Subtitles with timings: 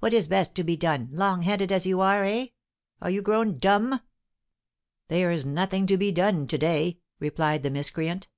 [0.00, 2.48] "What is best to be done, long headed as you are, eh?
[3.00, 4.02] Are you grown dumb?"
[5.08, 8.28] "There's nothing to be done to day," replied the miscreant.